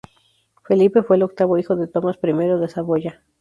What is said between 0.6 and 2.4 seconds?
Felipe fue el octavo hijo de Tomás I